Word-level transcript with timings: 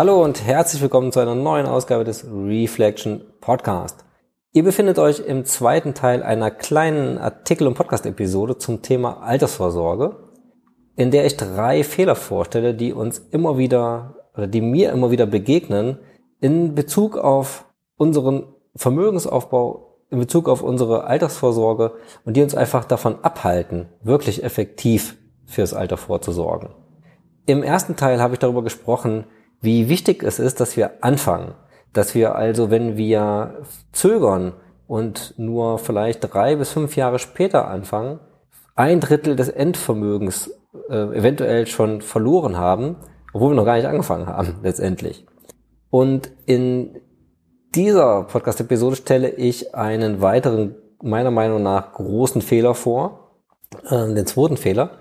Hallo 0.00 0.24
und 0.24 0.46
herzlich 0.46 0.80
willkommen 0.80 1.12
zu 1.12 1.20
einer 1.20 1.34
neuen 1.34 1.66
Ausgabe 1.66 2.04
des 2.04 2.24
Reflection 2.24 3.20
Podcast. 3.42 4.02
Ihr 4.54 4.64
befindet 4.64 4.98
euch 4.98 5.20
im 5.20 5.44
zweiten 5.44 5.92
Teil 5.92 6.22
einer 6.22 6.50
kleinen 6.50 7.18
Artikel- 7.18 7.66
und 7.66 7.74
Podcast-Episode 7.74 8.56
zum 8.56 8.80
Thema 8.80 9.20
Altersvorsorge, 9.20 10.16
in 10.96 11.10
der 11.10 11.26
ich 11.26 11.36
drei 11.36 11.84
Fehler 11.84 12.14
vorstelle, 12.14 12.72
die 12.72 12.94
uns 12.94 13.18
immer 13.18 13.58
wieder 13.58 14.30
oder 14.34 14.46
die 14.46 14.62
mir 14.62 14.90
immer 14.90 15.10
wieder 15.10 15.26
begegnen 15.26 15.98
in 16.40 16.74
Bezug 16.74 17.18
auf 17.18 17.66
unseren 17.98 18.44
Vermögensaufbau, 18.74 19.98
in 20.08 20.18
Bezug 20.18 20.48
auf 20.48 20.62
unsere 20.62 21.04
Altersvorsorge 21.04 21.92
und 22.24 22.38
die 22.38 22.42
uns 22.42 22.54
einfach 22.54 22.86
davon 22.86 23.22
abhalten, 23.22 23.90
wirklich 24.02 24.44
effektiv 24.44 25.18
fürs 25.44 25.74
Alter 25.74 25.98
vorzusorgen. 25.98 26.70
Im 27.44 27.62
ersten 27.62 27.96
Teil 27.96 28.22
habe 28.22 28.32
ich 28.32 28.38
darüber 28.38 28.64
gesprochen, 28.64 29.26
wie 29.60 29.88
wichtig 29.88 30.22
es 30.22 30.38
ist, 30.38 30.60
dass 30.60 30.76
wir 30.76 31.04
anfangen. 31.04 31.54
Dass 31.92 32.14
wir 32.14 32.34
also, 32.34 32.70
wenn 32.70 32.96
wir 32.96 33.62
zögern 33.92 34.54
und 34.86 35.34
nur 35.38 35.78
vielleicht 35.78 36.32
drei 36.32 36.56
bis 36.56 36.72
fünf 36.72 36.96
Jahre 36.96 37.18
später 37.18 37.68
anfangen, 37.68 38.20
ein 38.76 39.00
Drittel 39.00 39.36
des 39.36 39.48
Endvermögens 39.48 40.50
äh, 40.88 40.94
eventuell 40.94 41.66
schon 41.66 42.00
verloren 42.00 42.56
haben, 42.56 42.96
obwohl 43.32 43.50
wir 43.50 43.56
noch 43.56 43.64
gar 43.64 43.76
nicht 43.76 43.86
angefangen 43.86 44.26
haben, 44.26 44.56
letztendlich. 44.62 45.26
Und 45.90 46.30
in 46.46 47.00
dieser 47.74 48.24
Podcast-Episode 48.24 48.96
stelle 48.96 49.30
ich 49.30 49.74
einen 49.74 50.22
weiteren, 50.22 50.76
meiner 51.02 51.30
Meinung 51.30 51.62
nach, 51.62 51.92
großen 51.92 52.42
Fehler 52.42 52.74
vor, 52.74 53.36
äh, 53.84 54.12
den 54.12 54.26
zweiten 54.26 54.56
Fehler. 54.56 54.98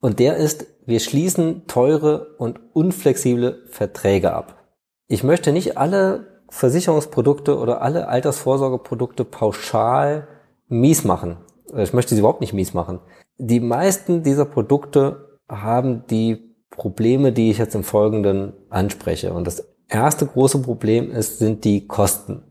Und 0.00 0.18
der 0.18 0.36
ist, 0.36 0.66
wir 0.86 1.00
schließen 1.00 1.66
teure 1.66 2.34
und 2.38 2.60
unflexible 2.72 3.64
Verträge 3.68 4.32
ab. 4.32 4.64
Ich 5.08 5.24
möchte 5.24 5.52
nicht 5.52 5.76
alle 5.76 6.42
Versicherungsprodukte 6.48 7.58
oder 7.58 7.82
alle 7.82 8.08
Altersvorsorgeprodukte 8.08 9.24
pauschal 9.24 10.28
mies 10.68 11.04
machen. 11.04 11.38
Ich 11.76 11.92
möchte 11.92 12.14
sie 12.14 12.20
überhaupt 12.20 12.40
nicht 12.40 12.52
mies 12.52 12.72
machen. 12.72 13.00
Die 13.38 13.60
meisten 13.60 14.22
dieser 14.22 14.44
Produkte 14.44 15.38
haben 15.48 16.04
die 16.08 16.54
Probleme, 16.70 17.32
die 17.32 17.50
ich 17.50 17.58
jetzt 17.58 17.74
im 17.74 17.84
Folgenden 17.84 18.52
anspreche. 18.70 19.32
Und 19.32 19.46
das 19.46 19.66
erste 19.88 20.26
große 20.26 20.60
Problem 20.62 21.10
ist, 21.10 21.38
sind 21.38 21.64
die 21.64 21.86
Kosten. 21.86 22.42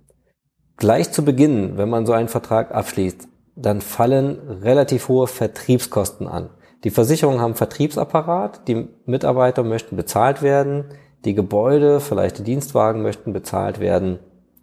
Gleich 0.78 1.11
zu 1.11 1.23
Beginn, 1.23 1.78
wenn 1.78 1.89
man 1.89 2.06
so 2.06 2.11
einen 2.11 2.28
Vertrag 2.28 2.73
abschließt, 2.73 3.28
dann 3.56 3.80
fallen 3.80 4.39
relativ 4.61 5.08
hohe 5.08 5.28
Vertriebskosten 5.28 6.28
an. 6.28 6.50
Die 6.83 6.91
Versicherungen 6.91 7.41
haben 7.41 7.55
Vertriebsapparat, 7.55 8.67
die 8.67 8.87
Mitarbeiter 9.05 9.63
möchten 9.63 9.95
bezahlt 9.95 10.41
werden, 10.41 10.85
die 11.23 11.33
Gebäude, 11.33 11.99
vielleicht 11.99 12.37
die 12.39 12.43
Dienstwagen 12.43 13.01
möchten 13.01 13.33
bezahlt 13.33 13.79
werden 13.79 14.19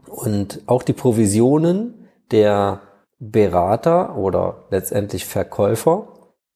und 0.07 0.61
auch 0.67 0.83
die 0.83 0.93
Provisionen 0.93 2.09
der 2.31 2.81
Berater 3.19 4.17
oder 4.17 4.65
letztendlich 4.71 5.27
Verkäufer 5.27 6.09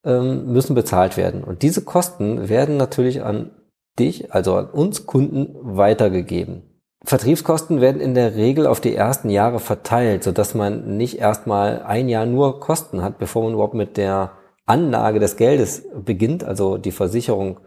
ähm, 0.04 0.52
müssen 0.52 0.74
bezahlt 0.74 1.16
werden. 1.16 1.44
Und 1.44 1.62
diese 1.62 1.82
Kosten 1.82 2.48
werden 2.48 2.76
natürlich 2.76 3.22
an 3.22 3.50
dich, 3.98 4.32
also 4.32 4.54
an 4.54 4.70
uns 4.70 5.06
Kunden 5.06 5.56
weitergegeben. 5.60 6.62
Vertriebskosten 7.04 7.80
werden 7.80 8.00
in 8.00 8.14
der 8.14 8.34
Regel 8.34 8.66
auf 8.66 8.80
die 8.80 8.94
ersten 8.94 9.30
Jahre 9.30 9.60
verteilt, 9.60 10.24
sodass 10.24 10.54
man 10.54 10.96
nicht 10.96 11.18
erstmal 11.18 11.82
ein 11.82 12.08
Jahr 12.08 12.26
nur 12.26 12.58
Kosten 12.58 13.02
hat, 13.02 13.18
bevor 13.18 13.44
man 13.44 13.52
überhaupt 13.52 13.74
mit 13.74 13.96
der 13.96 14.32
Anlage 14.66 15.20
des 15.20 15.36
Geldes 15.36 15.86
beginnt, 16.04 16.44
also 16.44 16.76
die 16.76 16.90
Versicherung 16.90 17.60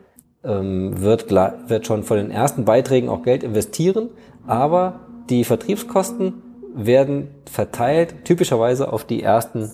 ähm, 0.44 1.02
wird, 1.02 1.32
wird 1.32 1.88
schon 1.88 2.04
von 2.04 2.18
den 2.18 2.32
ersten 2.32 2.66
Beiträgen 2.66 3.10
auch 3.10 3.24
Geld 3.24 3.44
investieren, 3.44 4.10
aber 4.46 5.00
die 5.30 5.44
Vertriebskosten 5.44 6.42
werden 6.76 7.30
verteilt 7.50 8.26
typischerweise 8.26 8.92
auf 8.92 9.06
die 9.06 9.24
ersten 9.24 9.72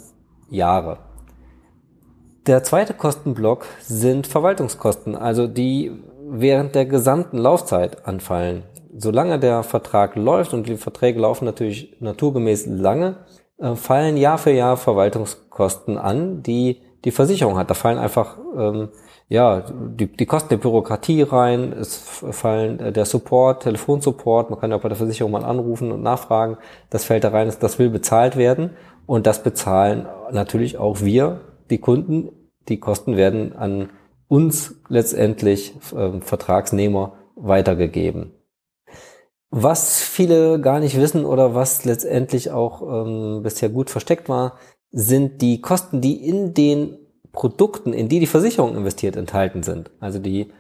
Jahre. 0.49 0.99
Der 2.45 2.63
zweite 2.63 2.93
Kostenblock 2.93 3.65
sind 3.81 4.27
Verwaltungskosten, 4.27 5.15
also 5.15 5.47
die 5.47 5.91
während 6.27 6.75
der 6.75 6.85
gesamten 6.85 7.37
Laufzeit 7.37 8.07
anfallen. 8.07 8.63
Solange 8.95 9.39
der 9.39 9.63
Vertrag 9.63 10.15
läuft 10.15 10.53
und 10.53 10.67
die 10.67 10.77
Verträge 10.77 11.19
laufen 11.19 11.45
natürlich 11.45 11.95
naturgemäß 11.99 12.67
lange, 12.67 13.17
äh, 13.57 13.75
fallen 13.75 14.15
Jahr 14.15 14.37
für 14.37 14.51
Jahr 14.51 14.77
Verwaltungskosten 14.77 15.97
an, 15.97 16.43
die 16.43 16.81
die 17.05 17.11
Versicherung 17.11 17.57
hat. 17.57 17.69
Da 17.69 17.75
fallen 17.75 17.99
einfach 17.99 18.37
ähm, 18.57 18.89
ja 19.29 19.61
die, 19.71 20.07
die 20.07 20.25
Kosten 20.25 20.49
der 20.49 20.57
Bürokratie 20.57 21.21
rein, 21.21 21.71
es 21.71 21.95
fallen 21.95 22.79
äh, 22.79 22.91
der 22.91 23.05
Support, 23.05 23.63
Telefonsupport, 23.63 24.49
man 24.49 24.59
kann 24.59 24.71
ja 24.71 24.77
bei 24.77 24.89
der 24.89 24.97
Versicherung 24.97 25.31
mal 25.31 25.45
anrufen 25.45 25.91
und 25.91 26.01
nachfragen, 26.01 26.57
das 26.89 27.05
fällt 27.05 27.23
da 27.23 27.29
rein, 27.29 27.51
das 27.59 27.79
will 27.79 27.89
bezahlt 27.89 28.35
werden 28.35 28.71
und 29.05 29.27
das 29.27 29.43
bezahlen 29.43 30.07
natürlich 30.31 30.77
auch 30.77 31.01
wir, 31.01 31.41
die 31.69 31.77
Kunden. 31.77 32.29
Die 32.67 32.79
Kosten 32.79 33.15
werden 33.15 33.55
an 33.55 33.89
uns 34.27 34.75
letztendlich 34.89 35.75
äh, 35.95 36.19
Vertragsnehmer 36.19 37.13
weitergegeben. 37.35 38.31
Was 39.51 40.01
viele 40.01 40.59
gar 40.59 40.79
nicht 40.79 40.99
wissen 40.99 41.23
oder 41.23 41.53
was 41.53 41.85
letztendlich 41.85 42.51
auch 42.51 42.81
ähm, 42.81 43.43
bisher 43.43 43.69
gut 43.69 43.89
versteckt 43.89 44.27
war, 44.27 44.57
sind 44.95 45.41
die 45.41 45.59
Kosten, 45.59 45.99
die 45.99 46.25
in 46.25 46.53
den 46.53 46.97
Produkten, 47.33 47.91
in 47.91 48.07
die 48.07 48.21
die 48.21 48.27
Versicherung 48.27 48.77
investiert, 48.77 49.17
enthalten 49.17 49.61
sind. 49.61 49.91
Also 49.99 50.19
die 50.19 50.53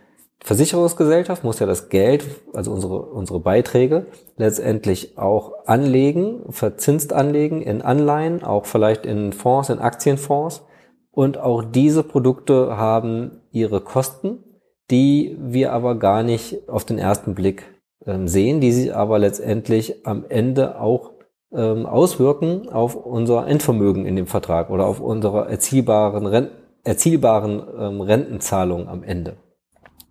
Versicherungsgesellschaft 0.43 1.45
muss 1.45 1.59
ja 1.59 1.65
das 1.65 1.87
Geld, 1.87 2.25
also 2.53 2.73
unsere, 2.73 3.01
unsere 3.01 3.39
Beiträge, 3.39 4.07
letztendlich 4.35 5.17
auch 5.17 5.65
anlegen, 5.65 6.41
verzinst 6.49 7.13
anlegen 7.13 7.61
in 7.61 7.81
Anleihen, 7.81 8.43
auch 8.43 8.65
vielleicht 8.65 9.05
in 9.05 9.31
Fonds, 9.31 9.69
in 9.69 9.79
Aktienfonds. 9.79 10.63
Und 11.11 11.37
auch 11.37 11.63
diese 11.63 12.03
Produkte 12.03 12.75
haben 12.75 13.39
ihre 13.51 13.79
Kosten, 13.79 14.43
die 14.91 15.37
wir 15.39 15.71
aber 15.71 15.97
gar 15.97 16.23
nicht 16.23 16.67
auf 16.67 16.83
den 16.83 16.99
ersten 16.99 17.35
Blick 17.35 17.63
ähm, 18.05 18.27
sehen, 18.27 18.59
die 18.59 18.73
sich 18.73 18.93
aber 18.93 19.17
letztendlich 19.17 20.05
am 20.05 20.25
Ende 20.27 20.81
auch 20.81 21.14
ähm, 21.55 21.85
auswirken 21.85 22.69
auf 22.69 22.95
unser 22.95 23.47
Endvermögen 23.47 24.05
in 24.05 24.15
dem 24.15 24.27
Vertrag 24.27 24.69
oder 24.69 24.85
auf 24.85 24.99
unsere 24.99 25.49
erzielbaren, 25.49 26.25
Rent 26.25 26.51
erzielbaren 26.83 27.63
ähm, 27.79 28.01
Rentenzahlung 28.01 28.87
am 28.87 29.03
Ende. 29.03 29.37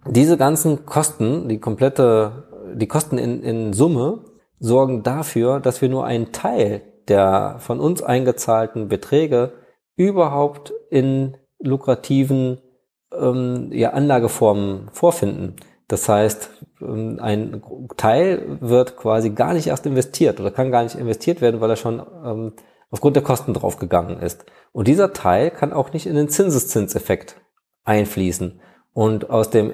Diese 0.09 0.37
ganzen 0.37 0.85
Kosten, 0.87 1.49
die 1.49 1.61
komplette, 1.61 2.49
die 2.75 2.89
Kosten 2.89 3.17
in, 3.17 3.43
in 3.43 3.73
Summe 3.73 4.25
sorgen 4.59 5.03
dafür, 5.03 5.61
dass 5.61 5.81
wir 5.81 5.89
nur 5.89 6.05
einen 6.05 6.33
Teil 6.33 6.83
der 7.09 7.57
von 7.59 7.81
uns 7.81 8.03
eingezahlten 8.03 8.89
Beträge 8.89 9.53
überhaupt 9.97 10.73
in 10.91 11.37
lukrativen 11.61 12.59
ähm, 13.13 13.71
ja, 13.73 13.91
Anlageformen 13.91 14.89
vorfinden. 14.93 15.57
Das 15.89 16.09
heißt, 16.09 16.51
ein 16.81 17.63
Teil 17.97 18.59
wird 18.61 18.97
quasi 18.97 19.31
gar 19.31 19.55
nicht 19.55 19.69
erst 19.69 19.87
investiert 19.87 20.41
oder 20.41 20.51
kann 20.51 20.71
gar 20.71 20.83
nicht 20.83 20.97
investiert 20.97 21.41
werden, 21.41 21.61
weil 21.61 21.71
er 21.71 21.77
schon 21.77 22.03
ähm, 22.25 22.53
aufgrund 22.91 23.17
der 23.17 23.23
Kosten 23.23 23.55
draufgegangen 23.55 24.21
ist. 24.21 24.45
Und 24.73 24.89
dieser 24.89 25.13
Teil 25.13 25.51
kann 25.51 25.73
auch 25.73 25.93
nicht 25.93 26.07
in 26.07 26.17
den 26.17 26.29
Zinseszinseffekt 26.29 27.37
einfließen. 27.85 28.61
Und 28.93 29.31
aus 29.31 29.51
dem 29.51 29.73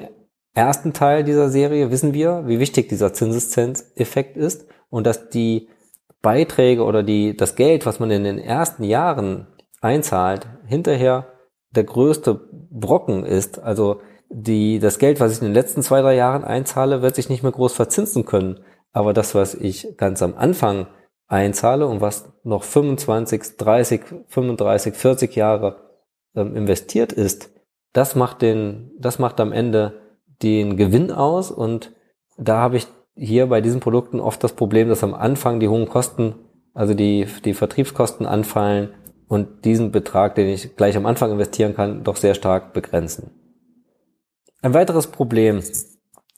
ersten 0.55 0.93
Teil 0.93 1.25
dieser 1.25 1.49
Serie 1.49 1.91
wissen 1.91 2.15
wir, 2.15 2.47
wie 2.47 2.61
wichtig 2.61 2.89
dieser 2.89 3.13
Zinseszinseffekt 3.13 4.37
ist 4.37 4.67
und 4.89 5.07
dass 5.07 5.31
die 5.31 5.69
Beiträge 6.23 6.85
oder 6.85 7.03
die, 7.03 7.37
das 7.37 7.57
Geld, 7.57 7.87
was 7.87 8.01
man 8.01 8.11
in 8.11 8.25
den 8.25 8.39
ersten 8.39 8.85
Jahren 8.85 9.47
einzahlt, 9.81 10.47
hinterher 10.67 11.27
der 11.71 11.85
größte 11.85 12.41
Brocken 12.71 13.25
ist. 13.25 13.59
Also 13.59 14.01
die, 14.31 14.79
das 14.79 14.99
Geld, 14.99 15.21
was 15.21 15.33
ich 15.33 15.39
in 15.41 15.49
den 15.49 15.55
letzten 15.55 15.83
zwei, 15.83 16.01
drei 16.01 16.15
Jahren 16.15 16.45
einzahle, 16.45 17.03
wird 17.03 17.17
sich 17.17 17.29
nicht 17.29 17.43
mehr 17.43 17.53
groß 17.53 17.73
verzinsen 17.73 18.25
können. 18.25 18.61
Aber 18.93 19.13
das, 19.13 19.35
was 19.35 19.55
ich 19.55 19.97
ganz 19.97 20.23
am 20.23 20.35
Anfang 20.37 20.87
einzahle 21.27 21.87
und 21.87 22.01
was 22.01 22.33
noch 22.45 22.63
25, 22.63 23.57
30, 23.57 24.01
35, 24.29 24.95
40 24.95 25.37
Jahre 25.37 25.77
ähm, 26.35 26.57
investiert 26.57 27.13
ist, 27.13 27.51
das 27.93 28.15
macht 28.15 28.43
den, 28.43 28.93
das 28.99 29.19
macht 29.19 29.41
am 29.41 29.53
Ende 29.53 30.01
den 30.43 30.77
Gewinn 30.77 31.11
aus 31.11 31.51
und 31.51 31.93
da 32.39 32.59
habe 32.59 32.77
ich 32.77 32.87
hier 33.17 33.49
bei 33.49 33.61
diesen 33.61 33.81
Produkten 33.81 34.21
oft 34.21 34.43
das 34.43 34.53
Problem, 34.53 34.89
dass 34.89 35.05
am 35.05 35.15
Anfang 35.15 35.61
die 35.61 35.69
hohen 35.69 35.89
Kosten, 35.89 36.35
also 36.73 36.95
die, 36.95 37.27
die 37.45 37.53
Vertriebskosten 37.53 38.27
anfallen 38.27 38.95
und 39.29 39.65
diesen 39.65 39.93
Betrag, 39.93 40.37
den 40.37 40.49
ich 40.49 40.77
gleich 40.77 40.97
am 40.97 41.07
Anfang 41.07 41.33
investieren 41.33 41.75
kann, 41.75 42.05
doch 42.05 42.17
sehr 42.17 42.35
stark 42.35 42.73
begrenzen. 42.73 43.40
Ein 44.63 44.75
weiteres 44.75 45.07
Problem 45.07 45.63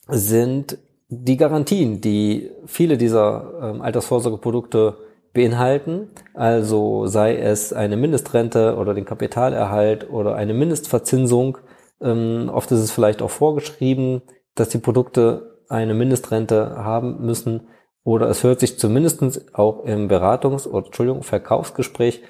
sind 0.08 0.78
die 1.08 1.36
Garantien, 1.36 2.00
die 2.00 2.50
viele 2.66 2.96
dieser 2.96 3.52
ähm, 3.62 3.82
Altersvorsorgeprodukte 3.82 4.96
beinhalten. 5.32 6.10
Also 6.34 7.06
sei 7.06 7.36
es 7.36 7.72
eine 7.72 7.96
Mindestrente 7.96 8.76
oder 8.76 8.94
den 8.94 9.04
Kapitalerhalt 9.04 10.08
oder 10.10 10.36
eine 10.36 10.54
Mindestverzinsung. 10.54 11.58
Ähm, 12.00 12.50
oft 12.52 12.70
ist 12.70 12.80
es 12.80 12.92
vielleicht 12.92 13.22
auch 13.22 13.30
vorgeschrieben, 13.30 14.22
dass 14.54 14.68
die 14.68 14.78
Produkte 14.78 15.58
eine 15.68 15.94
Mindestrente 15.94 16.76
haben 16.76 17.24
müssen 17.24 17.68
oder 18.04 18.28
es 18.28 18.44
hört 18.44 18.60
sich 18.60 18.78
zumindest 18.78 19.54
auch 19.54 19.84
im 19.84 20.08
Beratungs- 20.08 20.68
oder 20.68 20.86
Entschuldigung, 20.86 21.22
Verkaufsgespräch 21.22 22.22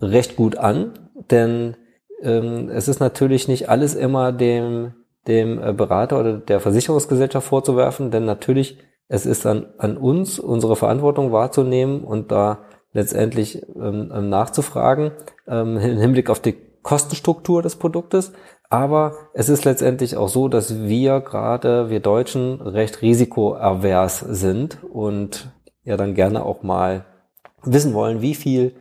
recht 0.00 0.36
gut 0.36 0.56
an, 0.56 0.92
denn 1.30 1.76
ähm, 2.20 2.68
es 2.68 2.88
ist 2.88 3.00
natürlich 3.00 3.48
nicht 3.48 3.68
alles 3.68 3.94
immer 3.94 4.32
dem, 4.32 4.94
dem 5.26 5.62
äh, 5.62 5.72
Berater 5.72 6.20
oder 6.20 6.38
der 6.38 6.60
Versicherungsgesellschaft 6.60 7.46
vorzuwerfen, 7.46 8.10
denn 8.10 8.24
natürlich 8.24 8.78
es 9.08 9.26
ist 9.26 9.46
an, 9.46 9.66
an 9.78 9.96
uns, 9.96 10.38
unsere 10.38 10.76
Verantwortung 10.76 11.30
wahrzunehmen 11.32 12.04
und 12.04 12.32
da 12.32 12.64
letztendlich 12.92 13.62
ähm, 13.76 14.12
ähm 14.14 14.28
nachzufragen 14.28 15.12
ähm, 15.46 15.76
im 15.78 15.98
Hinblick 15.98 16.30
auf 16.30 16.40
die 16.40 16.56
Kostenstruktur 16.82 17.62
des 17.62 17.76
Produktes. 17.76 18.32
Aber 18.70 19.14
es 19.34 19.48
ist 19.48 19.64
letztendlich 19.64 20.16
auch 20.16 20.28
so, 20.28 20.48
dass 20.48 20.82
wir 20.82 21.20
gerade, 21.20 21.90
wir 21.90 22.00
Deutschen, 22.00 22.60
recht 22.60 23.02
risikoavers 23.02 24.20
sind 24.20 24.82
und 24.82 25.52
ja 25.84 25.96
dann 25.96 26.14
gerne 26.14 26.44
auch 26.44 26.62
mal 26.62 27.04
wissen 27.62 27.94
wollen, 27.94 28.20
wie 28.20 28.34
viel 28.34 28.74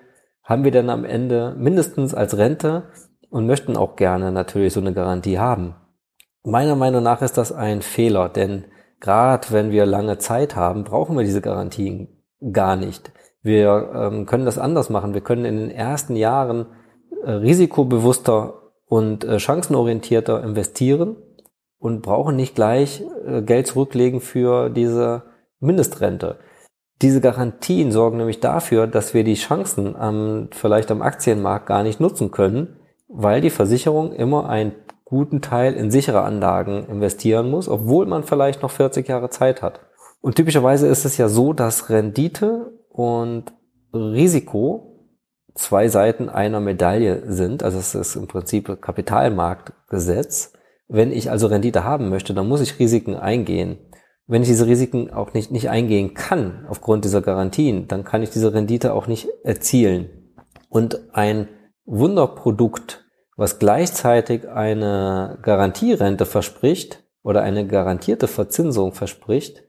haben 0.44 0.64
wir 0.64 0.72
denn 0.72 0.90
am 0.90 1.06
Ende 1.06 1.56
mindestens 1.58 2.14
als 2.14 2.38
Rente 2.38 2.84
und 3.30 3.46
möchten 3.46 3.78
auch 3.78 3.96
gerne 3.96 4.32
natürlich 4.32 4.74
so 4.74 4.80
eine 4.80 4.94
Garantie 4.94 5.40
haben. 5.40 5.76
Meiner 6.44 6.76
Meinung 6.76 7.04
nach 7.04 7.22
ist 7.22 7.38
das 7.38 7.54
ein 7.54 7.82
Fehler, 7.82 8.28
denn 8.28 8.66
gerade 9.00 9.48
wenn 9.52 9.72
wir 9.72 9.86
lange 9.86 10.18
Zeit 10.18 10.56
haben, 10.56 10.84
brauchen 10.84 11.16
wir 11.16 11.24
diese 11.24 11.42
Garantien 11.42 12.10
gar 12.52 12.76
nicht. 12.76 13.12
Wir 13.42 13.92
ähm, 13.94 14.26
können 14.26 14.46
das 14.46 14.58
anders 14.58 14.90
machen. 14.90 15.14
Wir 15.14 15.22
können 15.22 15.46
in 15.46 15.58
den 15.58 15.72
ersten 15.72 16.16
Jahren 16.16 16.66
äh, 17.24 17.32
risikobewusster 17.32 18.72
und 18.86 19.24
äh, 19.24 19.40
chancenorientierter 19.40 20.44
investieren 20.44 21.16
und 21.80 22.02
brauchen 22.02 22.36
nicht 22.36 22.56
gleich 22.56 23.04
äh, 23.26 23.42
Geld 23.42 23.68
zurücklegen 23.68 24.20
für 24.22 24.70
diese 24.70 25.24
Mindestrente. 25.60 26.40
Diese 27.02 27.22
Garantien 27.22 27.92
sorgen 27.92 28.18
nämlich 28.18 28.40
dafür, 28.40 28.88
dass 28.88 29.14
wir 29.14 29.24
die 29.24 29.34
Chancen 29.34 29.96
am, 29.96 30.50
vielleicht 30.52 30.92
am 30.92 31.02
Aktienmarkt 31.02 31.66
gar 31.66 31.84
nicht 31.84 32.00
nutzen 32.00 32.32
können, 32.32 32.78
weil 33.08 33.42
die 33.42 33.50
Versicherung 33.50 34.14
immer 34.14 34.50
einen 34.50 34.83
guten 35.14 35.42
Teil 35.42 35.74
in 35.76 35.92
sichere 35.92 36.24
Anlagen 36.24 36.88
investieren 36.88 37.52
muss, 37.52 37.70
obwohl 37.70 38.08
man 38.08 38.24
vielleicht 38.24 38.64
noch 38.64 38.72
40 38.72 39.08
Jahre 39.08 39.30
Zeit 39.30 39.62
hat. 39.62 39.82
Und 40.22 40.36
typischerweise 40.36 40.88
ist 40.88 41.06
es 41.06 41.18
ja 41.18 41.30
so, 41.30 41.54
dass 41.54 41.92
Rendite 41.92 42.80
und 42.90 43.54
Risiko 43.94 45.12
zwei 45.54 45.88
Seiten 45.88 46.30
einer 46.30 46.60
Medaille 46.60 47.32
sind. 47.32 47.62
Also 47.62 47.78
es 47.78 47.94
ist 47.94 48.16
im 48.16 48.28
Prinzip 48.28 48.82
Kapitalmarktgesetz. 48.82 50.54
Wenn 50.88 51.12
ich 51.12 51.30
also 51.30 51.46
Rendite 51.46 51.84
haben 51.84 52.10
möchte, 52.10 52.34
dann 52.34 52.48
muss 52.48 52.62
ich 52.62 52.80
Risiken 52.80 53.16
eingehen. 53.16 53.78
Wenn 54.26 54.42
ich 54.42 54.48
diese 54.48 54.66
Risiken 54.66 55.12
auch 55.12 55.34
nicht, 55.34 55.52
nicht 55.52 55.70
eingehen 55.70 56.16
kann 56.16 56.66
aufgrund 56.68 57.06
dieser 57.06 57.22
Garantien, 57.22 57.88
dann 57.88 58.04
kann 58.04 58.24
ich 58.24 58.32
diese 58.32 58.52
Rendite 58.52 58.94
auch 58.96 59.06
nicht 59.06 59.28
erzielen. 59.44 60.10
Und 60.70 61.14
ein 61.14 61.50
Wunderprodukt, 61.86 63.03
was 63.36 63.60
gleichzeitig 63.60 64.48
eine 64.48 65.40
Garantierente 65.42 66.26
verspricht 66.26 67.04
oder 67.24 67.42
eine 67.42 67.66
garantierte 67.66 68.28
Verzinsung 68.28 68.94
verspricht 68.94 69.64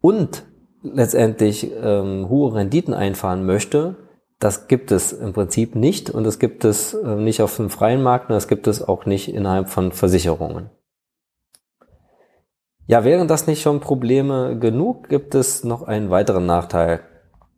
und 0.00 0.44
letztendlich 0.82 1.72
ähm, 1.72 2.28
hohe 2.28 2.54
Renditen 2.54 2.94
einfahren 2.94 3.44
möchte, 3.44 3.96
das 4.38 4.68
gibt 4.68 4.92
es 4.92 5.12
im 5.12 5.32
Prinzip 5.32 5.74
nicht 5.74 6.10
und 6.10 6.24
das 6.24 6.38
gibt 6.38 6.64
es 6.64 6.92
äh, 6.94 7.16
nicht 7.16 7.40
auf 7.40 7.56
dem 7.56 7.70
freien 7.70 8.02
Markt 8.02 8.28
und 8.28 8.34
das 8.34 8.48
gibt 8.48 8.66
es 8.66 8.86
auch 8.86 9.06
nicht 9.06 9.32
innerhalb 9.32 9.68
von 9.68 9.92
Versicherungen. 9.92 10.70
Ja, 12.86 13.04
wären 13.04 13.26
das 13.26 13.46
nicht 13.46 13.62
schon 13.62 13.80
Probleme 13.80 14.58
genug, 14.58 15.08
gibt 15.08 15.34
es 15.34 15.64
noch 15.64 15.82
einen 15.82 16.10
weiteren 16.10 16.46
Nachteil, 16.46 17.00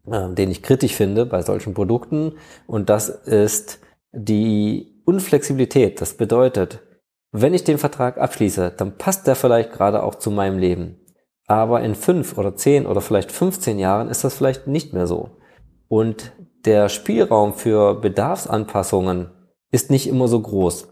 äh, 0.07 0.33
den 0.33 0.51
ich 0.51 0.63
kritisch 0.63 0.95
finde 0.95 1.27
bei 1.27 1.43
solchen 1.43 1.75
Produkten 1.75 2.35
und 2.67 2.89
das 2.89 3.09
ist 3.09 3.81
die 4.13 4.98
Unflexibilität. 5.09 6.03
Das 6.03 6.19
bedeutet, 6.19 6.81
wenn 7.33 7.55
ich 7.55 7.65
den 7.65 7.79
Vertrag 7.79 8.19
abschließe, 8.19 8.75
dann 8.77 8.99
passt 8.99 9.27
der 9.27 9.37
vielleicht 9.37 9.73
gerade 9.73 10.03
auch 10.03 10.17
zu 10.17 10.31
meinem 10.31 10.59
Leben. 10.59 11.01
Aber 11.47 11.81
in 11.81 11.95
fünf 11.95 12.37
oder 12.37 12.57
zehn 12.57 12.85
oder 12.87 13.01
vielleicht 13.01 13.33
15 13.33 13.79
Jahren 13.79 14.11
ist 14.11 14.23
das 14.23 14.35
vielleicht 14.35 14.67
nicht 14.67 14.93
mehr 14.93 15.07
so. 15.07 15.31
Und 15.89 16.33
der 16.67 16.91
Spielraum 16.91 17.55
für 17.55 17.95
Bedarfsanpassungen 17.95 19.31
ist 19.71 19.91
nicht 19.91 20.09
immer 20.09 20.29
so 20.29 20.43
groß. 20.43 20.89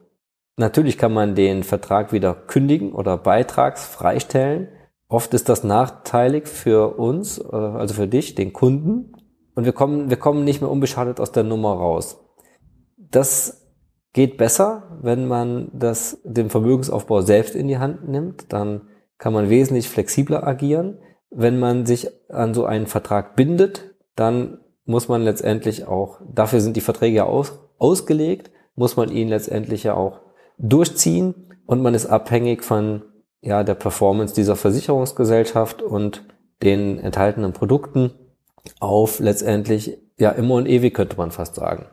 Natürlich 0.57 0.97
kann 0.97 1.13
man 1.13 1.35
den 1.35 1.63
Vertrag 1.63 2.11
wieder 2.11 2.33
kündigen 2.33 2.95
oder 2.95 3.19
beitragsfrei 3.19 4.19
stellen. 4.19 4.69
Oft 5.09 5.35
ist 5.35 5.51
das 5.51 5.63
nachteilig 5.63 6.49
für 6.49 6.97
uns, 6.99 7.39
äh, 7.39 7.55
also 7.55 7.93
für 7.93 8.09
dich, 8.09 8.35
den 8.35 8.55
Kunden. 8.55 9.13
Und 9.55 9.67
wir 9.67 9.73
kommen, 9.73 10.09
wir 10.09 10.17
kommen 10.17 10.45
nicht 10.45 10.63
mehr 10.63 10.71
unbeschadet 10.71 11.21
aus 11.21 11.33
der 11.33 11.45
Nummer 11.45 11.75
raus. 11.75 12.25
Das 12.97 13.66
geht 14.17 14.39
besser, 14.39 14.99
wenn 15.03 15.29
man 15.29 15.69
das, 15.75 16.19
den 16.25 16.49
Vermögensaufbau 16.49 17.21
selbst 17.21 17.55
in 17.55 17.69
die 17.69 17.77
Hand 17.77 18.09
nimmt. 18.09 18.51
Dann 18.51 18.89
kann 19.19 19.35
man 19.35 19.51
wesentlich 19.51 19.91
flexibler 19.91 20.47
agieren. 20.47 20.97
Wenn 21.31 21.59
man 21.59 21.85
sich 21.85 22.09
an 22.31 22.55
so 22.55 22.65
einen 22.65 22.87
Vertrag 22.87 23.37
bindet, 23.37 23.95
dann 24.15 24.57
muss 24.87 25.09
man 25.09 25.21
letztendlich 25.21 25.87
auch, 25.87 26.19
dafür 26.33 26.63
sind 26.63 26.77
die 26.77 26.81
Verträge 26.81 27.19
ja 27.19 27.25
aus, 27.25 27.59
ausgelegt, 27.77 28.51
muss 28.75 28.97
man 28.97 29.11
ihn 29.11 29.29
letztendlich 29.29 29.85
ja 29.85 29.93
auch 29.93 30.21
durchziehen 30.57 31.53
und 31.67 31.83
man 31.83 31.93
ist 31.93 32.07
abhängig 32.07 32.65
von 32.65 33.03
ja, 33.43 33.65
der 33.65 33.75
Performance 33.75 34.35
dieser 34.35 34.57
Versicherungsgesellschaft 34.57 35.83
und 35.83 36.25
den 36.63 36.99
enthaltenen 36.99 37.53
Produkten 37.53 38.13
auf 38.81 39.19
letztendlich 39.19 39.99
ja 40.19 40.31
immer 40.31 40.55
und 40.55 40.67
ewig 40.67 40.95
könnte 40.95 41.19
man 41.19 41.33
fast 41.33 41.57
sagen. 41.57 41.85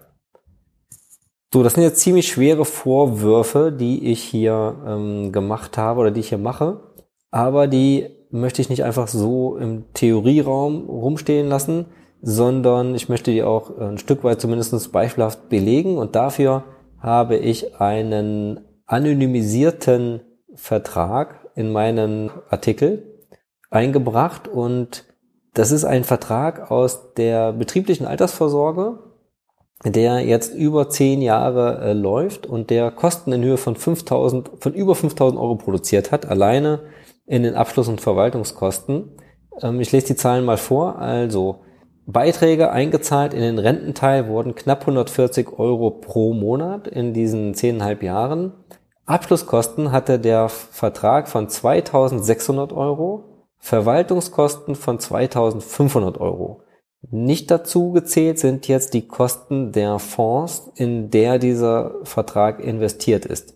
So, 1.53 1.61
das 1.61 1.75
sind 1.75 1.83
jetzt 1.83 1.99
ziemlich 1.99 2.29
schwere 2.29 2.65
Vorwürfe, 2.65 3.71
die 3.71 4.11
ich 4.11 4.23
hier 4.23 4.75
ähm, 4.87 5.31
gemacht 5.31 5.77
habe 5.77 5.99
oder 5.99 6.09
die 6.09 6.21
ich 6.21 6.29
hier 6.29 6.39
mache. 6.39 6.79
Aber 7.29 7.67
die 7.67 8.07
möchte 8.31 8.59
ich 8.59 8.71
nicht 8.71 8.83
einfach 8.83 9.07
so 9.07 9.55
im 9.57 9.85
Theorieraum 9.93 10.89
rumstehen 10.89 11.47
lassen, 11.49 11.85
sondern 12.23 12.95
ich 12.95 13.07
möchte 13.07 13.29
die 13.29 13.43
auch 13.43 13.77
ein 13.77 13.99
Stück 13.99 14.23
weit 14.23 14.41
zumindest 14.41 14.91
beispielhaft 14.91 15.47
belegen. 15.49 15.99
Und 15.99 16.15
dafür 16.15 16.63
habe 16.97 17.37
ich 17.37 17.79
einen 17.79 18.61
anonymisierten 18.87 20.21
Vertrag 20.55 21.51
in 21.53 21.71
meinen 21.71 22.31
Artikel 22.49 23.27
eingebracht. 23.69 24.47
Und 24.47 25.05
das 25.53 25.71
ist 25.71 25.85
ein 25.85 26.03
Vertrag 26.03 26.71
aus 26.71 27.13
der 27.13 27.53
betrieblichen 27.53 28.07
Altersvorsorge, 28.07 29.02
der 29.85 30.19
jetzt 30.21 30.53
über 30.55 30.89
zehn 30.89 31.21
Jahre 31.21 31.81
äh, 31.81 31.93
läuft 31.93 32.45
und 32.45 32.69
der 32.69 32.91
Kosten 32.91 33.31
in 33.33 33.43
Höhe 33.43 33.57
von 33.57 33.75
5000, 33.75 34.51
von 34.59 34.73
über 34.73 34.95
5000 34.95 35.39
Euro 35.39 35.55
produziert 35.55 36.11
hat, 36.11 36.25
alleine 36.25 36.81
in 37.25 37.43
den 37.43 37.55
Abschluss- 37.55 37.89
und 37.89 38.01
Verwaltungskosten. 38.01 39.11
Ähm, 39.61 39.81
ich 39.81 39.91
lese 39.91 40.07
die 40.07 40.15
Zahlen 40.15 40.45
mal 40.45 40.57
vor. 40.57 40.99
Also 40.99 41.61
Beiträge 42.05 42.71
eingezahlt 42.71 43.33
in 43.33 43.41
den 43.41 43.59
Rententeil 43.59 44.27
wurden 44.27 44.55
knapp 44.55 44.81
140 44.81 45.57
Euro 45.57 45.89
pro 45.91 46.33
Monat 46.33 46.87
in 46.87 47.13
diesen 47.13 47.53
zehneinhalb 47.53 48.03
Jahren. 48.03 48.53
Abschlusskosten 49.05 49.91
hatte 49.91 50.19
der 50.19 50.49
Vertrag 50.49 51.27
von 51.27 51.49
2600 51.49 52.71
Euro, 52.71 53.45
Verwaltungskosten 53.59 54.75
von 54.75 54.99
2500 54.99 56.19
Euro. 56.19 56.62
Nicht 57.11 57.51
dazu 57.51 57.91
gezählt 57.91 58.39
sind 58.39 58.67
jetzt 58.67 58.93
die 58.93 59.07
Kosten 59.07 59.71
der 59.71 59.99
Fonds, 59.99 60.71
in 60.75 61.09
der 61.09 61.37
dieser 61.37 61.95
Vertrag 62.03 62.59
investiert 62.59 63.25
ist. 63.25 63.55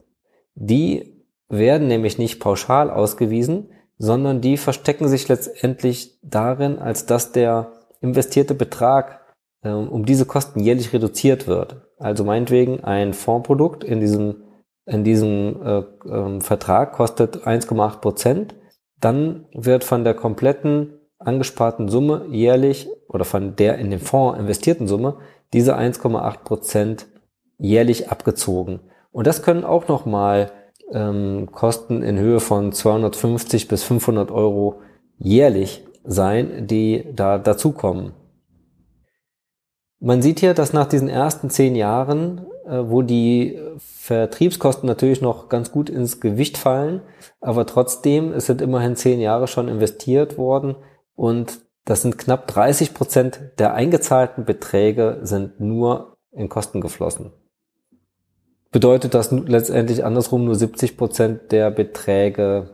Die 0.55 1.23
werden 1.49 1.87
nämlich 1.87 2.17
nicht 2.17 2.39
pauschal 2.39 2.89
ausgewiesen, 2.89 3.69
sondern 3.97 4.41
die 4.41 4.57
verstecken 4.57 5.07
sich 5.07 5.27
letztendlich 5.27 6.19
darin, 6.21 6.77
als 6.77 7.05
dass 7.05 7.31
der 7.31 7.71
investierte 8.01 8.53
Betrag 8.53 9.21
äh, 9.63 9.69
um 9.69 10.05
diese 10.05 10.25
Kosten 10.25 10.59
jährlich 10.59 10.93
reduziert 10.93 11.47
wird. 11.47 11.87
Also 11.97 12.23
meinetwegen 12.23 12.83
ein 12.83 13.13
Fondsprodukt 13.13 13.83
in 13.83 13.99
diesem, 13.99 14.43
in 14.85 15.03
diesem 15.03 15.61
äh, 15.63 15.79
äh, 16.07 16.41
Vertrag 16.41 16.93
kostet 16.93 17.47
1,8 17.47 17.99
Prozent, 17.99 18.55
dann 18.99 19.45
wird 19.53 19.83
von 19.83 20.03
der 20.03 20.13
kompletten 20.13 20.96
angesparten 21.19 21.89
Summe 21.89 22.25
jährlich 22.29 22.89
oder 23.07 23.25
von 23.25 23.55
der 23.55 23.77
in 23.77 23.89
den 23.91 23.99
Fonds 23.99 24.39
investierten 24.39 24.87
Summe 24.87 25.17
diese 25.53 25.77
1,8 25.77 26.43
Prozent 26.43 27.07
jährlich 27.57 28.09
abgezogen. 28.09 28.79
Und 29.11 29.27
das 29.27 29.41
können 29.41 29.63
auch 29.63 29.87
nochmal 29.87 30.51
ähm, 30.91 31.49
Kosten 31.51 32.03
in 32.03 32.19
Höhe 32.19 32.39
von 32.39 32.71
250 32.71 33.67
bis 33.67 33.83
500 33.83 34.31
Euro 34.31 34.81
jährlich 35.17 35.83
sein, 36.03 36.67
die 36.67 37.05
da 37.13 37.37
dazukommen. 37.37 38.13
Man 39.99 40.21
sieht 40.21 40.39
hier, 40.39 40.53
dass 40.53 40.73
nach 40.73 40.87
diesen 40.87 41.09
ersten 41.09 41.49
zehn 41.49 41.75
Jahren 41.75 42.45
äh, 42.67 42.89
wo 42.89 43.01
die 43.01 43.57
Vertriebskosten 43.77 44.87
natürlich 44.87 45.21
noch 45.21 45.47
ganz 45.47 45.71
gut 45.71 45.89
ins 45.89 46.19
Gewicht 46.19 46.57
fallen, 46.57 47.01
aber 47.39 47.65
trotzdem, 47.65 48.33
es 48.33 48.45
sind 48.45 48.61
immerhin 48.61 48.97
zehn 48.97 49.21
Jahre 49.21 49.47
schon 49.47 49.69
investiert 49.69 50.37
worden 50.37 50.75
und 51.17 51.59
das 51.83 52.03
sind 52.03 52.17
knapp 52.17 52.47
30 52.47 52.93
Prozent 52.93 53.39
der 53.57 53.73
eingezahlten 53.73 54.45
Beträge 54.45 55.19
sind 55.23 55.59
nur 55.59 56.17
in 56.31 56.47
Kosten 56.47 56.79
geflossen. 56.79 57.33
Bedeutet 58.71 59.13
das 59.13 59.31
letztendlich 59.31 60.05
andersrum 60.05 60.45
nur 60.45 60.55
70 60.55 60.95
Prozent 60.95 61.51
der 61.51 61.71
Beträge 61.71 62.69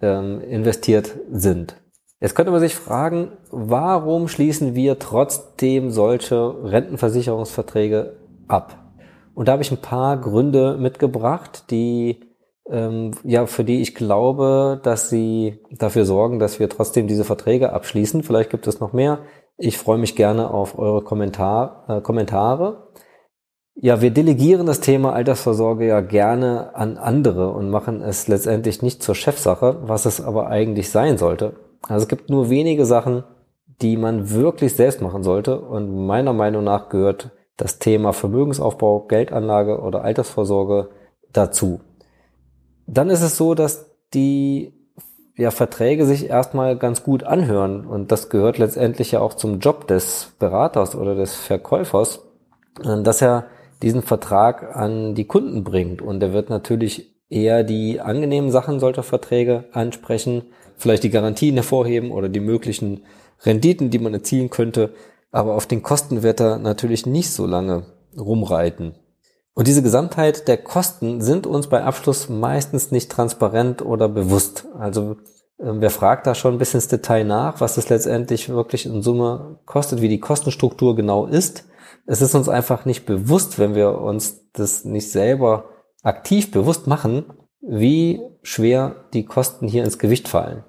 ähm, 0.00 0.40
investiert 0.42 1.16
sind. 1.30 1.76
Jetzt 2.20 2.34
könnte 2.34 2.52
man 2.52 2.60
sich 2.60 2.74
fragen, 2.74 3.32
warum 3.50 4.28
schließen 4.28 4.74
wir 4.74 4.98
trotzdem 4.98 5.90
solche 5.90 6.64
Rentenversicherungsverträge 6.64 8.18
ab? 8.46 8.76
Und 9.32 9.48
da 9.48 9.52
habe 9.52 9.62
ich 9.62 9.70
ein 9.70 9.80
paar 9.80 10.20
Gründe 10.20 10.76
mitgebracht, 10.76 11.64
die 11.70 12.29
ähm, 12.68 13.12
ja 13.24 13.46
für 13.46 13.64
die 13.64 13.80
ich 13.80 13.94
glaube, 13.94 14.80
dass 14.82 15.08
sie 15.08 15.60
dafür 15.70 16.04
sorgen, 16.04 16.38
dass 16.38 16.60
wir 16.60 16.68
trotzdem 16.68 17.06
diese 17.06 17.24
Verträge 17.24 17.72
abschließen. 17.72 18.22
Vielleicht 18.22 18.50
gibt 18.50 18.66
es 18.66 18.80
noch 18.80 18.92
mehr. 18.92 19.20
Ich 19.56 19.78
freue 19.78 19.98
mich 19.98 20.16
gerne 20.16 20.50
auf 20.50 20.78
eure 20.78 21.02
Kommentar, 21.02 21.84
äh, 21.88 22.00
Kommentare. 22.00 22.88
Ja, 23.74 24.02
wir 24.02 24.10
delegieren 24.10 24.66
das 24.66 24.80
Thema 24.80 25.12
Altersvorsorge 25.14 25.86
ja 25.86 26.00
gerne 26.00 26.74
an 26.74 26.98
andere 26.98 27.50
und 27.50 27.70
machen 27.70 28.02
es 28.02 28.28
letztendlich 28.28 28.82
nicht 28.82 29.02
zur 29.02 29.14
Chefsache, 29.14 29.78
was 29.82 30.04
es 30.06 30.20
aber 30.20 30.48
eigentlich 30.48 30.90
sein 30.90 31.16
sollte. 31.16 31.54
Also 31.88 32.02
es 32.04 32.08
gibt 32.08 32.28
nur 32.28 32.50
wenige 32.50 32.84
Sachen, 32.84 33.24
die 33.80 33.96
man 33.96 34.30
wirklich 34.30 34.74
selbst 34.74 35.00
machen 35.00 35.22
sollte 35.22 35.60
und 35.60 36.06
meiner 36.06 36.34
Meinung 36.34 36.64
nach 36.64 36.90
gehört 36.90 37.30
das 37.56 37.78
Thema 37.78 38.12
Vermögensaufbau, 38.12 39.06
Geldanlage 39.06 39.80
oder 39.80 40.02
Altersvorsorge 40.02 40.90
dazu. 41.32 41.80
Dann 42.92 43.08
ist 43.08 43.22
es 43.22 43.36
so, 43.36 43.54
dass 43.54 43.86
die 44.14 44.72
ja, 45.36 45.50
Verträge 45.50 46.06
sich 46.06 46.28
erstmal 46.28 46.76
ganz 46.76 47.04
gut 47.04 47.22
anhören. 47.22 47.86
Und 47.86 48.10
das 48.10 48.28
gehört 48.28 48.58
letztendlich 48.58 49.12
ja 49.12 49.20
auch 49.20 49.34
zum 49.34 49.60
Job 49.60 49.86
des 49.86 50.32
Beraters 50.38 50.96
oder 50.96 51.14
des 51.14 51.34
Verkäufers, 51.34 52.20
dass 52.82 53.22
er 53.22 53.46
diesen 53.82 54.02
Vertrag 54.02 54.76
an 54.76 55.14
die 55.14 55.26
Kunden 55.26 55.62
bringt. 55.62 56.02
Und 56.02 56.20
er 56.22 56.32
wird 56.32 56.50
natürlich 56.50 57.14
eher 57.28 57.62
die 57.62 58.00
angenehmen 58.00 58.50
Sachen 58.50 58.80
solcher 58.80 59.04
Verträge 59.04 59.64
ansprechen, 59.72 60.42
vielleicht 60.76 61.04
die 61.04 61.10
Garantien 61.10 61.54
hervorheben 61.54 62.10
oder 62.10 62.28
die 62.28 62.40
möglichen 62.40 63.04
Renditen, 63.42 63.90
die 63.90 64.00
man 64.00 64.14
erzielen 64.14 64.50
könnte, 64.50 64.92
aber 65.30 65.54
auf 65.54 65.66
den 65.66 65.82
Kosten 65.82 66.24
wird 66.24 66.40
er 66.40 66.58
natürlich 66.58 67.06
nicht 67.06 67.30
so 67.30 67.46
lange 67.46 67.84
rumreiten. 68.18 68.94
Und 69.54 69.66
diese 69.66 69.82
Gesamtheit 69.82 70.48
der 70.48 70.58
Kosten 70.58 71.20
sind 71.20 71.46
uns 71.46 71.68
bei 71.68 71.82
Abschluss 71.82 72.28
meistens 72.28 72.90
nicht 72.90 73.10
transparent 73.10 73.82
oder 73.82 74.08
bewusst. 74.08 74.66
Also 74.78 75.16
ähm, 75.58 75.80
wer 75.80 75.90
fragt 75.90 76.26
da 76.26 76.34
schon 76.34 76.54
ein 76.54 76.58
bisschen 76.58 76.78
ins 76.78 76.88
Detail 76.88 77.24
nach, 77.24 77.60
was 77.60 77.76
es 77.76 77.88
letztendlich 77.88 78.48
wirklich 78.48 78.86
in 78.86 79.02
Summe 79.02 79.58
kostet, 79.66 80.00
wie 80.00 80.08
die 80.08 80.20
Kostenstruktur 80.20 80.96
genau 80.96 81.26
ist. 81.26 81.66
Es 82.06 82.22
ist 82.22 82.34
uns 82.34 82.48
einfach 82.48 82.84
nicht 82.84 83.06
bewusst, 83.06 83.58
wenn 83.58 83.74
wir 83.74 83.98
uns 83.98 84.50
das 84.52 84.84
nicht 84.84 85.10
selber 85.10 85.64
aktiv 86.02 86.50
bewusst 86.50 86.86
machen, 86.86 87.24
wie 87.60 88.20
schwer 88.42 89.04
die 89.12 89.24
Kosten 89.24 89.68
hier 89.68 89.84
ins 89.84 89.98
Gewicht 89.98 90.28
fallen. 90.28 90.64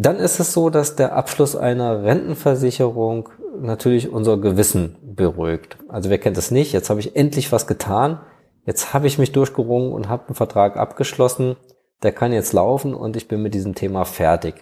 Dann 0.00 0.18
ist 0.18 0.38
es 0.38 0.52
so, 0.52 0.70
dass 0.70 0.94
der 0.94 1.16
Abschluss 1.16 1.56
einer 1.56 2.04
Rentenversicherung 2.04 3.30
natürlich 3.60 4.12
unser 4.12 4.36
Gewissen 4.38 4.94
beruhigt. 5.02 5.76
Also 5.88 6.08
wer 6.08 6.18
kennt 6.18 6.38
es 6.38 6.52
nicht? 6.52 6.72
Jetzt 6.72 6.88
habe 6.88 7.00
ich 7.00 7.16
endlich 7.16 7.50
was 7.50 7.66
getan. 7.66 8.20
Jetzt 8.64 8.94
habe 8.94 9.08
ich 9.08 9.18
mich 9.18 9.32
durchgerungen 9.32 9.92
und 9.92 10.08
habe 10.08 10.28
einen 10.28 10.36
Vertrag 10.36 10.76
abgeschlossen. 10.76 11.56
Der 12.04 12.12
kann 12.12 12.32
jetzt 12.32 12.52
laufen 12.52 12.94
und 12.94 13.16
ich 13.16 13.26
bin 13.26 13.42
mit 13.42 13.54
diesem 13.54 13.74
Thema 13.74 14.04
fertig. 14.04 14.54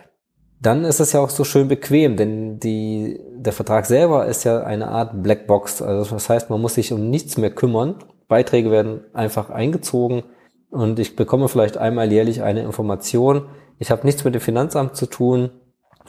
Dann 0.63 0.85
ist 0.85 1.01
es 1.01 1.13
ja 1.13 1.21
auch 1.21 1.29
so 1.29 1.45
schön 1.45 1.69
bequem, 1.69 2.17
denn 2.17 2.59
die, 2.59 3.21
der 3.37 3.53
Vertrag 3.53 3.85
selber 3.85 4.25
ist 4.25 4.45
ja 4.45 4.63
eine 4.63 4.89
Art 4.89 5.23
Blackbox. 5.23 5.83
Also 5.83 6.15
das 6.15 6.31
heißt, 6.31 6.49
man 6.49 6.63
muss 6.63 6.77
sich 6.77 6.95
um 6.95 7.11
nichts 7.11 7.37
mehr 7.37 7.51
kümmern. 7.51 7.97
Beiträge 8.27 8.71
werden 8.71 9.05
einfach 9.13 9.51
eingezogen 9.51 10.23
und 10.71 10.99
ich 10.99 11.15
bekomme 11.15 11.51
vielleicht 11.51 11.77
einmal 11.77 12.11
jährlich 12.11 12.43
eine 12.43 12.63
Information, 12.63 13.43
ich 13.79 13.91
habe 13.91 14.07
nichts 14.07 14.25
mit 14.25 14.35
dem 14.35 14.41
Finanzamt 14.41 14.97
zu 14.97 15.07
tun, 15.07 15.51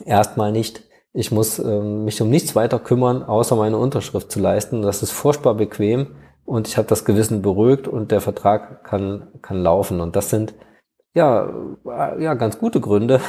erstmal 0.06 0.52
nicht. 0.52 0.84
Ich 1.14 1.32
muss 1.32 1.60
ähm, 1.60 2.06
mich 2.06 2.22
um 2.22 2.30
nichts 2.30 2.56
weiter 2.56 2.80
kümmern, 2.80 3.24
außer 3.24 3.56
meine 3.56 3.78
Unterschrift 3.78 4.32
zu 4.32 4.40
leisten. 4.40 4.82
Das 4.82 5.02
ist 5.02 5.12
furchtbar 5.12 5.56
bequem 5.56 6.16
und 6.46 6.68
ich 6.68 6.78
habe 6.78 6.88
das 6.88 7.06
Gewissen 7.06 7.42
beruhigt 7.42 7.88
und 7.88 8.12
der 8.12 8.22
Vertrag 8.22 8.84
kann, 8.84 9.28
kann 9.42 9.62
laufen. 9.62 10.00
Und 10.00 10.16
das 10.16 10.30
sind 10.30 10.54
ja, 11.14 11.52
äh, 11.86 12.24
ja 12.24 12.34
ganz 12.36 12.60
gute 12.60 12.80
Gründe, 12.80 13.20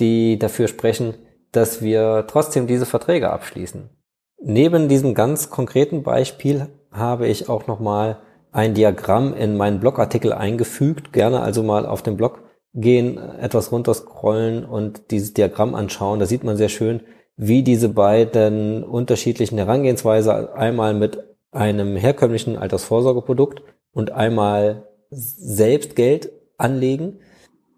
die 0.00 0.38
dafür 0.38 0.68
sprechen, 0.68 1.14
dass 1.50 1.82
wir 1.82 2.24
trotzdem 2.28 2.66
diese 2.66 2.86
Verträge 2.86 3.30
abschließen. 3.30 3.90
Neben 4.40 4.88
diesem 4.88 5.14
ganz 5.14 5.50
konkreten 5.50 6.02
Beispiel 6.02 6.68
habe 6.90 7.28
ich 7.28 7.48
auch 7.48 7.66
nochmal 7.66 8.18
ein 8.52 8.74
Diagramm 8.74 9.34
in 9.34 9.56
meinen 9.56 9.80
Blogartikel 9.80 10.32
eingefügt. 10.32 11.12
Gerne 11.12 11.40
also 11.40 11.62
mal 11.62 11.86
auf 11.86 12.02
dem 12.02 12.16
Blog 12.16 12.41
gehen, 12.74 13.18
etwas 13.18 13.70
runterscrollen 13.72 14.64
und 14.64 15.10
dieses 15.10 15.34
Diagramm 15.34 15.74
anschauen. 15.74 16.20
Da 16.20 16.26
sieht 16.26 16.44
man 16.44 16.56
sehr 16.56 16.68
schön, 16.68 17.00
wie 17.36 17.62
diese 17.62 17.88
beiden 17.88 18.84
unterschiedlichen 18.84 19.58
Herangehensweise 19.58 20.54
einmal 20.54 20.94
mit 20.94 21.18
einem 21.50 21.96
herkömmlichen 21.96 22.56
Altersvorsorgeprodukt 22.56 23.62
und 23.92 24.12
einmal 24.12 24.88
selbst 25.10 25.96
Geld 25.96 26.32
anlegen, 26.56 27.18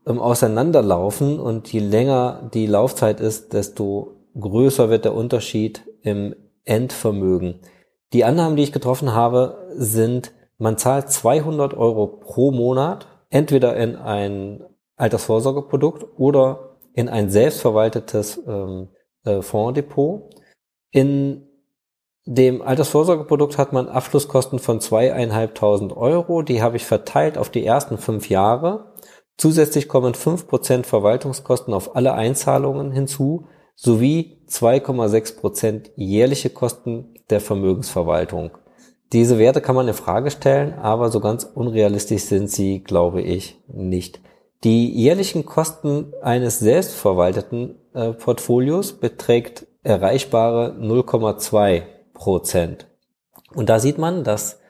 ähm, 0.06 0.20
auseinanderlaufen 0.20 1.40
und 1.40 1.72
je 1.72 1.80
länger 1.80 2.50
die 2.54 2.66
Laufzeit 2.66 3.20
ist, 3.20 3.52
desto 3.52 4.16
größer 4.38 4.90
wird 4.90 5.04
der 5.04 5.14
Unterschied 5.14 5.82
im 6.02 6.34
Endvermögen. 6.64 7.60
Die 8.12 8.24
Annahmen, 8.24 8.56
die 8.56 8.62
ich 8.62 8.72
getroffen 8.72 9.12
habe, 9.12 9.68
sind, 9.74 10.32
man 10.58 10.78
zahlt 10.78 11.10
200 11.10 11.74
Euro 11.74 12.06
pro 12.06 12.52
Monat 12.52 13.08
entweder 13.30 13.76
in 13.76 13.96
ein 13.96 14.62
Altersvorsorgeprodukt 14.96 16.06
oder 16.18 16.76
in 16.94 17.08
ein 17.08 17.30
selbstverwaltetes 17.30 18.40
ähm, 18.46 18.88
äh, 19.24 19.42
Fondsdepot. 19.42 20.30
In 20.90 21.48
dem 22.26 22.62
Altersvorsorgeprodukt 22.62 23.58
hat 23.58 23.72
man 23.72 23.88
Abschlusskosten 23.88 24.58
von 24.58 24.80
zweieinhalbtausend 24.80 25.94
Euro. 25.96 26.42
Die 26.42 26.62
habe 26.62 26.76
ich 26.76 26.86
verteilt 26.86 27.36
auf 27.36 27.50
die 27.50 27.66
ersten 27.66 27.98
fünf 27.98 28.28
Jahre. 28.28 28.94
Zusätzlich 29.36 29.88
kommen 29.88 30.14
fünf 30.14 30.46
Prozent 30.46 30.86
Verwaltungskosten 30.86 31.74
auf 31.74 31.96
alle 31.96 32.14
Einzahlungen 32.14 32.92
hinzu 32.92 33.46
sowie 33.74 34.44
2,6 34.48 35.40
Prozent 35.40 35.90
jährliche 35.96 36.50
Kosten 36.50 37.14
der 37.30 37.40
Vermögensverwaltung. 37.40 38.52
Diese 39.12 39.38
Werte 39.38 39.60
kann 39.60 39.74
man 39.74 39.88
in 39.88 39.94
Frage 39.94 40.30
stellen, 40.30 40.74
aber 40.74 41.10
so 41.10 41.20
ganz 41.20 41.44
unrealistisch 41.44 42.22
sind 42.22 42.50
sie, 42.50 42.82
glaube 42.82 43.22
ich, 43.22 43.60
nicht. 43.68 44.20
Die 44.62 44.90
jährlichen 44.92 45.44
Kosten 45.44 46.12
eines 46.23 46.58
selbstverwalteten 46.58 47.76
äh, 47.92 48.12
Portfolios 48.12 48.92
beträgt 48.94 49.66
erreichbare 49.82 50.76
0,2 50.80 51.82
Prozent. 52.14 52.87
Und 53.54 53.68
da 53.68 53.78
sieht 53.78 53.99
man, 53.99 54.25
dass 54.25 54.61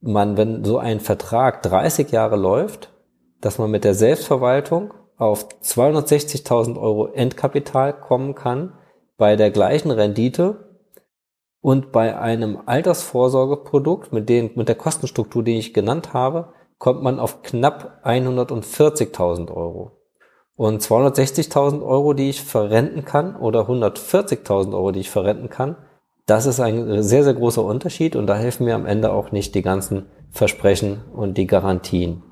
man, 0.00 0.36
wenn 0.36 0.64
so 0.64 0.78
ein 0.78 1.00
Vertrag 1.00 1.62
30 1.62 2.10
Jahre 2.10 2.36
läuft, 2.36 2.92
dass 3.40 3.58
man 3.58 3.70
mit 3.70 3.84
der 3.84 3.94
Selbstverwaltung 3.94 4.92
auf 5.16 5.48
260.000 5.62 6.80
Euro 6.80 7.08
Endkapital 7.08 7.92
kommen 7.98 8.34
kann 8.34 8.74
bei 9.16 9.36
der 9.36 9.50
gleichen 9.50 9.90
Rendite 9.90 10.68
und 11.60 11.90
bei 11.92 12.18
einem 12.18 12.58
Altersvorsorgeprodukt 12.66 14.12
mit 14.12 14.28
den, 14.28 14.52
mit 14.54 14.68
der 14.68 14.76
Kostenstruktur, 14.76 15.42
die 15.42 15.58
ich 15.58 15.74
genannt 15.74 16.12
habe, 16.12 16.52
kommt 16.78 17.02
man 17.02 17.18
auf 17.18 17.42
knapp 17.42 18.00
140.000 18.04 19.52
Euro. 19.54 19.92
Und 20.56 20.82
260.000 20.82 21.84
Euro, 21.84 22.14
die 22.14 22.30
ich 22.30 22.42
verrenten 22.42 23.04
kann, 23.04 23.36
oder 23.36 23.68
140.000 23.68 24.72
Euro, 24.72 24.90
die 24.90 25.00
ich 25.00 25.10
verrenten 25.10 25.50
kann, 25.50 25.76
das 26.26 26.46
ist 26.46 26.60
ein 26.60 27.02
sehr, 27.02 27.24
sehr 27.24 27.34
großer 27.34 27.64
Unterschied 27.64 28.14
und 28.14 28.26
da 28.26 28.36
helfen 28.36 28.64
mir 28.64 28.74
am 28.74 28.84
Ende 28.84 29.12
auch 29.12 29.32
nicht 29.32 29.54
die 29.54 29.62
ganzen 29.62 30.06
Versprechen 30.30 31.00
und 31.14 31.38
die 31.38 31.46
Garantien. 31.46 32.22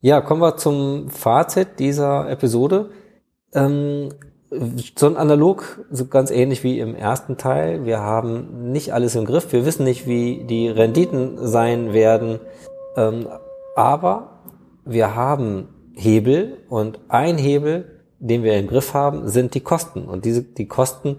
Ja, 0.00 0.20
kommen 0.20 0.42
wir 0.42 0.56
zum 0.56 1.08
Fazit 1.10 1.80
dieser 1.80 2.30
Episode. 2.30 2.90
Ähm, 3.52 4.10
so 4.50 5.06
ein 5.06 5.16
Analog, 5.16 5.84
so 5.90 6.06
ganz 6.06 6.30
ähnlich 6.30 6.62
wie 6.62 6.78
im 6.78 6.94
ersten 6.94 7.36
Teil. 7.36 7.84
Wir 7.84 8.00
haben 8.00 8.70
nicht 8.70 8.92
alles 8.92 9.16
im 9.16 9.24
Griff. 9.24 9.52
Wir 9.52 9.66
wissen 9.66 9.84
nicht, 9.84 10.06
wie 10.06 10.44
die 10.44 10.68
Renditen 10.68 11.46
sein 11.46 11.92
werden. 11.92 12.40
Ähm, 12.96 13.28
aber 13.74 14.40
wir 14.84 15.14
haben 15.14 15.68
Hebel 15.94 16.58
und 16.68 17.00
ein 17.08 17.38
Hebel, 17.38 18.02
den 18.18 18.42
wir 18.42 18.56
im 18.56 18.68
Griff 18.68 18.94
haben, 18.94 19.28
sind 19.28 19.54
die 19.54 19.60
Kosten. 19.60 20.04
Und 20.04 20.24
diese, 20.24 20.42
die 20.42 20.68
Kosten 20.68 21.16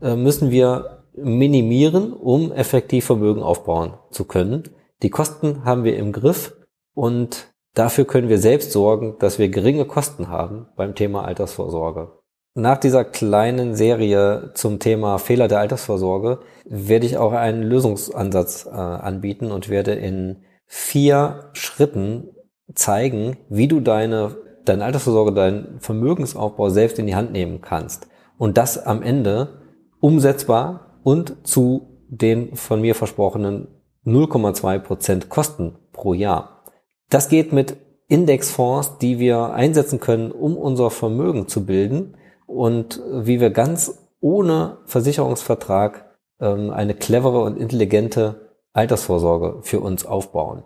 äh, 0.00 0.16
müssen 0.16 0.50
wir 0.50 1.04
minimieren, 1.14 2.12
um 2.12 2.52
effektiv 2.52 3.04
Vermögen 3.04 3.42
aufbauen 3.42 3.94
zu 4.10 4.24
können. 4.24 4.64
Die 5.02 5.10
Kosten 5.10 5.64
haben 5.64 5.84
wir 5.84 5.96
im 5.96 6.12
Griff 6.12 6.56
und 6.94 7.52
dafür 7.74 8.04
können 8.06 8.28
wir 8.28 8.38
selbst 8.38 8.72
sorgen, 8.72 9.16
dass 9.18 9.38
wir 9.38 9.48
geringe 9.48 9.84
Kosten 9.84 10.28
haben 10.28 10.68
beim 10.76 10.94
Thema 10.94 11.24
Altersvorsorge. 11.24 12.21
Nach 12.54 12.76
dieser 12.76 13.04
kleinen 13.04 13.74
Serie 13.74 14.50
zum 14.52 14.78
Thema 14.78 15.16
Fehler 15.16 15.48
der 15.48 15.60
Altersvorsorge 15.60 16.40
werde 16.66 17.06
ich 17.06 17.16
auch 17.16 17.32
einen 17.32 17.62
Lösungsansatz 17.62 18.66
äh, 18.66 18.70
anbieten 18.70 19.50
und 19.50 19.70
werde 19.70 19.92
in 19.92 20.44
vier 20.66 21.48
Schritten 21.54 22.28
zeigen, 22.74 23.38
wie 23.48 23.68
du 23.68 23.80
deine, 23.80 24.36
deine 24.66 24.84
Altersvorsorge, 24.84 25.32
deinen 25.32 25.80
Vermögensaufbau 25.80 26.68
selbst 26.68 26.98
in 26.98 27.06
die 27.06 27.14
Hand 27.14 27.32
nehmen 27.32 27.62
kannst. 27.62 28.08
Und 28.36 28.58
das 28.58 28.84
am 28.84 29.02
Ende 29.02 29.62
umsetzbar 30.00 30.98
und 31.02 31.46
zu 31.46 32.04
den 32.08 32.54
von 32.54 32.82
mir 32.82 32.94
versprochenen 32.94 33.68
0,2 34.04 34.78
Prozent 34.80 35.28
Kosten 35.30 35.78
pro 35.92 36.12
Jahr. 36.12 36.64
Das 37.08 37.30
geht 37.30 37.54
mit 37.54 37.76
Indexfonds, 38.08 38.98
die 38.98 39.18
wir 39.18 39.54
einsetzen 39.54 40.00
können, 40.00 40.32
um 40.32 40.58
unser 40.58 40.90
Vermögen 40.90 41.48
zu 41.48 41.64
bilden 41.64 42.18
und 42.52 43.00
wie 43.10 43.40
wir 43.40 43.50
ganz 43.50 43.98
ohne 44.20 44.78
Versicherungsvertrag 44.86 46.16
ähm, 46.40 46.70
eine 46.70 46.94
clevere 46.94 47.42
und 47.42 47.58
intelligente 47.58 48.52
Altersvorsorge 48.72 49.58
für 49.62 49.80
uns 49.80 50.06
aufbauen. 50.06 50.62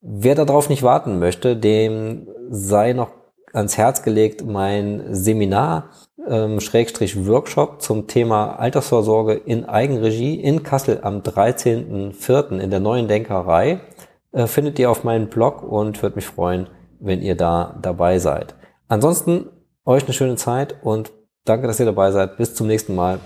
Wer 0.00 0.34
darauf 0.34 0.68
nicht 0.68 0.82
warten 0.82 1.18
möchte, 1.18 1.56
dem 1.56 2.28
sei 2.50 2.92
noch 2.92 3.10
ans 3.52 3.76
Herz 3.76 4.02
gelegt 4.02 4.44
mein 4.46 5.02
Seminar 5.10 5.90
ähm, 6.26 6.60
Schrägstrich 6.60 7.26
Workshop 7.26 7.82
zum 7.82 8.06
Thema 8.06 8.58
Altersvorsorge 8.58 9.34
in 9.34 9.64
Eigenregie 9.64 10.40
in 10.40 10.62
Kassel 10.62 11.00
am 11.02 11.20
13.04. 11.20 12.58
in 12.58 12.70
der 12.70 12.80
neuen 12.80 13.08
Denkerei. 13.08 13.80
Äh, 14.32 14.46
findet 14.46 14.78
ihr 14.78 14.90
auf 14.90 15.04
meinem 15.04 15.28
Blog 15.28 15.62
und 15.62 16.02
würde 16.02 16.16
mich 16.16 16.26
freuen, 16.26 16.68
wenn 17.00 17.20
ihr 17.20 17.34
da 17.34 17.78
dabei 17.82 18.18
seid. 18.18 18.54
Ansonsten 18.88 19.46
euch 19.84 20.04
eine 20.04 20.12
schöne 20.12 20.36
Zeit 20.36 20.76
und 20.82 21.10
Danke, 21.44 21.66
dass 21.66 21.80
ihr 21.80 21.86
dabei 21.86 22.10
seid. 22.10 22.36
Bis 22.36 22.54
zum 22.54 22.66
nächsten 22.66 22.94
Mal. 22.94 23.20